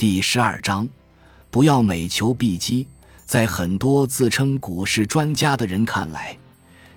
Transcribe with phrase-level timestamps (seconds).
[0.00, 0.88] 第十二章，
[1.50, 2.88] 不要每求必击。
[3.26, 6.34] 在很多自称股市专家的人看来，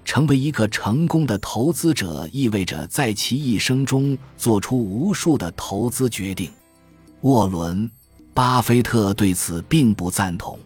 [0.06, 6.50] 成为一个成功的投资者意味着在其一生中做出无数的投资决定。
[7.24, 7.86] 沃伦·
[8.34, 10.58] 巴菲特对此并不赞同。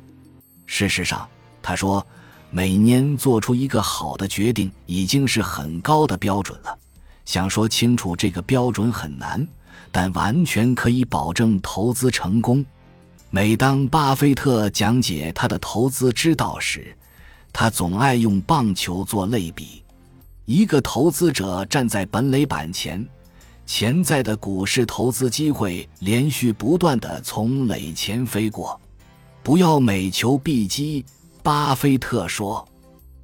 [0.68, 1.28] 事实上，
[1.60, 2.06] 他说，
[2.52, 6.78] 每年做出一个好的决定已经是很高的标准了。
[7.26, 9.48] 想说清楚这个标准很难，
[9.92, 12.66] 但完全可以保证投资成功。
[13.30, 16.96] 每当巴菲特讲解他的投资之道时，
[17.52, 19.84] 他总爱用棒球做类比。
[20.46, 23.06] 一个投资者站在本垒板前，
[23.66, 28.80] 潜在的股市投资机会连续不断的从垒前飞过。
[29.44, 31.06] 不要每球必击，
[31.44, 32.66] 巴菲特说。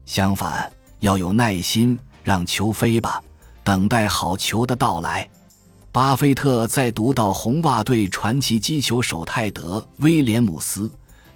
[0.05, 3.23] 相反，要有耐心，让球飞吧，
[3.63, 5.30] 等待好球的到来。
[5.93, 10.89] 巴菲特在读到红袜队传奇击球手泰德·威廉姆斯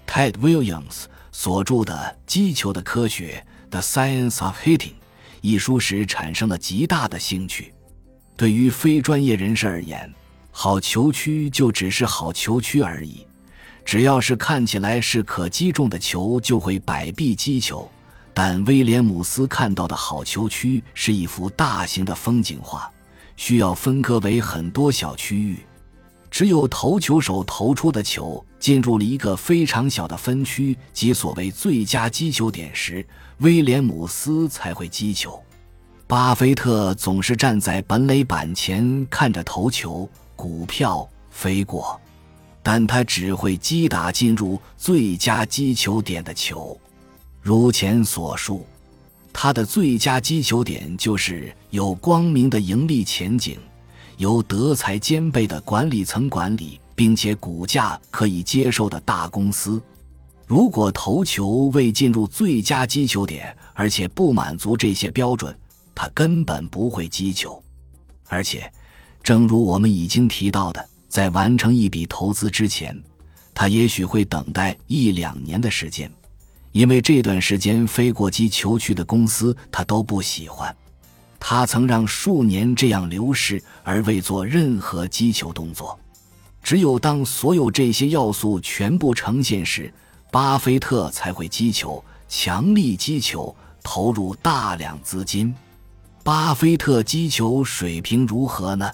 [0.04, 1.94] （Ted Williams） 所著的
[2.26, 4.94] 《击球的科学》（The Science of Hitting）
[5.42, 7.72] 一书时，产生了极大的兴趣。
[8.36, 10.12] 对于非专业人士而言，
[10.50, 13.24] 好球区就只是好球区而已。
[13.84, 17.88] 只要是看起来是可击中的球，就会摆臂击球。
[18.34, 22.90] 但威廉姆斯看到的好球区是一幅大型的风景画。
[23.38, 25.60] 需要分割为很多小区域，
[26.28, 33.06] 只有投球手投出的球进入了一个非常小的分区，即所谓最佳击球点时，
[33.38, 35.40] 威廉姆斯才会击球。
[36.08, 41.98] 巴菲特总是站在本垒板前看着投球股票飞过，
[42.60, 46.78] 但他只会击打进入最佳击球点的球。
[47.40, 48.66] 如前所述。
[49.40, 53.56] 他的最佳击球点就是有光明的盈利前景、
[54.16, 59.80] 由德才兼备的管理层管理，并且股价可以接受的大公司。
[60.44, 65.56] 如果投球未进入最佳击球点，而且不满足这些标准，
[65.94, 67.62] 他根本不会击球。
[68.26, 68.68] 而且，
[69.22, 73.00] 正如我们已经提到的，在完成一笔投资之前，
[73.54, 76.10] 他也许会等待一两年的时间。
[76.72, 80.74] 因为这段时间飞过击球区的公司，他都不喜欢。
[81.40, 85.98] 他曾让数年这样流逝而未做任何击球动作。
[86.62, 89.92] 只有当所有这些要素全部呈现时，
[90.30, 95.54] 巴菲特才会击球，强力击球，投入大量资金。
[96.22, 98.90] 巴菲特击球水平如何呢？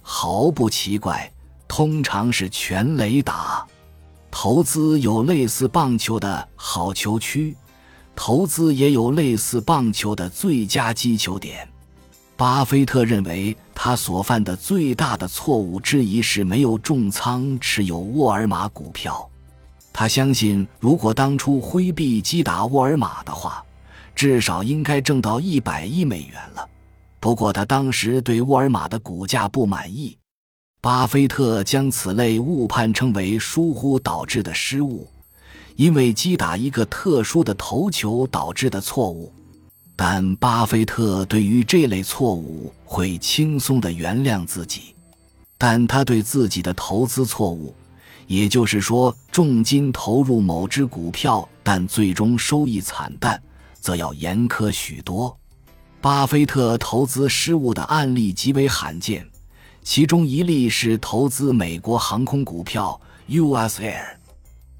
[0.00, 1.30] 毫不奇怪，
[1.68, 3.66] 通常是全垒打。
[4.34, 7.54] 投资有类似棒球的好球区，
[8.16, 11.68] 投资也有类似棒球的最佳击球点。
[12.34, 19.30] 巴菲特认为，他所犯的最大的错误之一是没有重仓持有沃尔玛股票。
[19.92, 23.62] 他相信，如果当初挥臂击打沃尔玛的话，
[24.14, 26.66] 至少应该挣到一百亿美元了。
[27.20, 30.18] 不过，他当时对沃尔玛的股价不满意。
[30.82, 35.06] 巴菲特将此类误判称为疏忽导致的失误，
[35.76, 39.32] 因为击打一个特殊的投球导致的错误。
[39.94, 44.96] 但巴菲特对于这类错误会轻松地原谅自己，
[45.56, 47.72] 但他对自己的投资错误，
[48.26, 53.40] 也就是说重金投入某只股票但最终收益惨淡，
[53.80, 55.38] 则要严苛许多。
[56.00, 59.24] 巴菲特投资失误的案例极为罕见。
[59.82, 63.82] 其中一例是投资美国航空股票 U.S.
[63.82, 64.14] Air，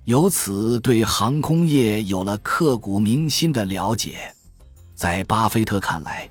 [0.04, 4.32] 由此对航空业有了刻骨铭心的了解。
[4.94, 6.30] 在巴菲特看来，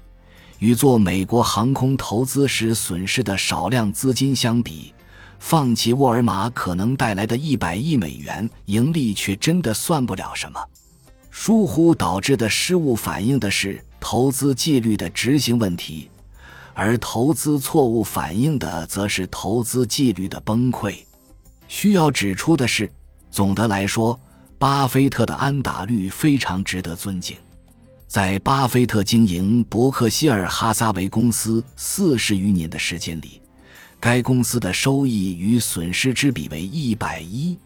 [0.59, 4.93] 与做美国航空投资时损失的少量资金相比，
[5.37, 10.59] 放弃沃尔玛可能带来的一百亿美元盈利却真的算不了什么。
[11.29, 16.09] 疏忽导致的失误反映的是投资纪律的执行问题。
[16.73, 20.95] 而投资错误反映的则是投资纪律的崩溃。
[21.67, 22.91] 需要指出的是，
[23.29, 24.19] 总的来说，
[24.57, 27.37] 巴菲特的安打率非常值得尊敬。
[28.07, 33.41] 在巴菲特经营伯克希尔哈撒韦公司四十余年的时间里，
[34.01, 37.57] 该公司的收益与损失之比为一百一。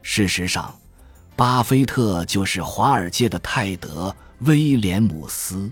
[0.00, 0.74] 事实上，
[1.36, 4.08] 巴菲特就是华尔街的泰德·
[4.46, 5.70] 威廉姆斯。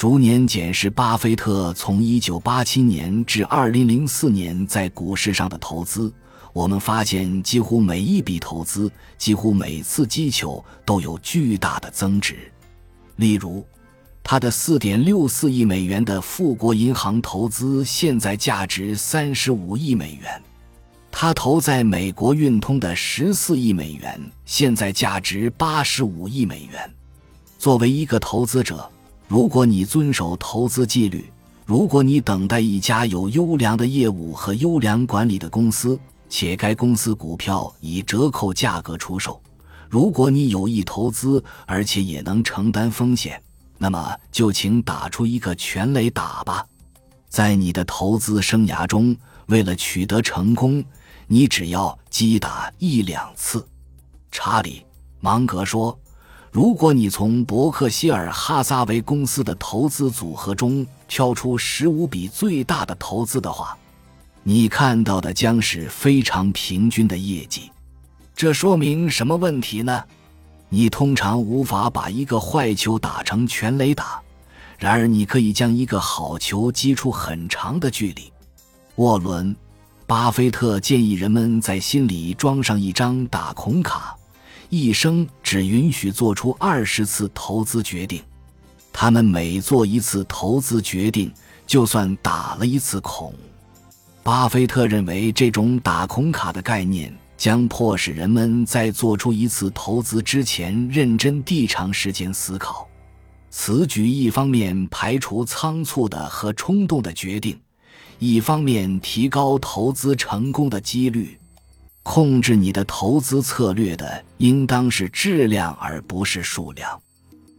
[0.00, 6.10] 逐年检视巴菲特从1987年至2004年在股市上的投资，
[6.54, 12.50] 我们发现几乎每一笔投资、几乎每次击球都有巨大的增值。
[13.16, 13.62] 例如，
[14.22, 20.42] 他的4.64亿美元的富国银行投资现在价值35亿美元。
[21.10, 26.90] 他投在美国运通的十四亿美元，现在价值八十五亿美元。
[27.58, 28.90] 作为一个投资者，
[29.30, 31.32] 如果你遵守投资纪律，
[31.64, 35.96] 如果你等待一家有优良的业务和优良管理的公司，
[36.28, 39.40] 且该公司股票以折扣价格出售，
[39.88, 43.40] 如果你有意投资，而且也能承担风险，
[43.78, 46.66] 那么就请打出一个全垒打吧。
[47.28, 49.16] 在你的投资生涯中，
[49.46, 50.84] 为了取得成功。
[51.28, 53.64] 你只要击打一两次，
[54.32, 54.80] 查理·
[55.20, 55.96] 芒格说
[56.52, 63.78] ：“如果你从伯克希尔·哈撒韦公司的投资组合中挑出十五笔最大的投资的话，
[64.42, 67.70] 你看到的将是非常平均的业绩。
[68.34, 70.02] 这说明什么问题呢？
[70.68, 74.20] 你通常无法把一个坏球打成全垒打，
[74.76, 78.32] 然而你可以将一个好球击出很长的距离。”
[78.96, 79.54] 沃伦。
[80.06, 84.16] 巴菲特建议人们在心里装上一张打孔卡，
[84.70, 88.22] 一生只允许做出二十次投资决定。
[88.92, 91.30] 他们每做一次投资决定，
[91.66, 93.34] 就算打了一次孔。
[94.22, 102.86] 巴菲特认为，这种打孔卡的概念将迫使人们在做出一次投资之前认真地长时间思考。
[103.50, 107.58] 此举一方面排除仓促的和冲动的决定。
[108.20, 111.39] 一方面提高投资成功的几率，
[112.02, 117.00] 控制你的投资策略的应当是质量而不是数量。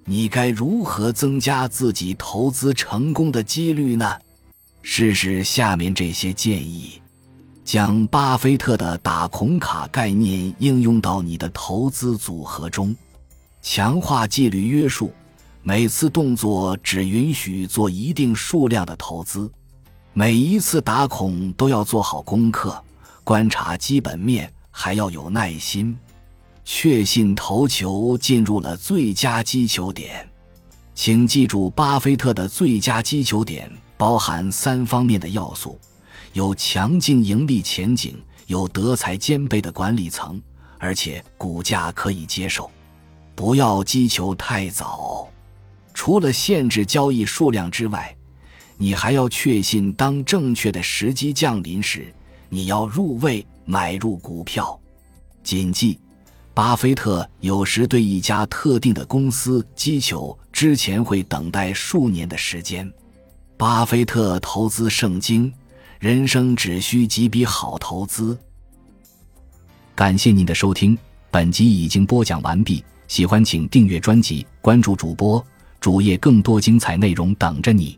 [0.04, 4.18] 你该如何增加自己投资成功的几率呢？
[4.82, 7.00] 试试下面这些建议：
[7.64, 12.96] 将巴菲特的打孔卡概念应用到你的投资组合中，
[13.62, 15.14] 强化纪律约束，
[15.62, 19.50] 每次动作只允许做一定数量的投资。
[20.14, 22.84] 每一次打孔都要做好功课，
[23.24, 25.98] 观察基本面，还要有耐心，
[26.66, 30.28] 确信投球进入了最佳击球点。
[30.96, 35.80] 请记住，巴菲特的最佳击球点包含三方面的要素：
[36.34, 38.16] 有强劲盈利前景，
[38.48, 40.42] 有德才兼备的管理层，
[40.78, 42.70] 而且股价可以接受。
[43.36, 45.28] 不要击球太早。
[45.94, 48.16] 除了限制交易数量之外。
[48.78, 52.12] 你还要确信，当正确的时机降临时，
[52.54, 54.78] 你要入位买入股票。
[55.42, 55.98] 谨记，
[56.54, 62.92] 巴菲特有时对一家特定的公司击球之前会等待数年的时间。
[63.56, 65.52] 巴菲特投资圣经：
[65.98, 68.38] 人生只需几笔好投资。
[69.96, 70.98] 感谢您的收听，
[71.32, 72.84] 本集已经播讲完毕。
[73.08, 75.42] 喜欢请订阅专辑，关注主播
[75.80, 77.98] 主页，更多精彩内容等着你。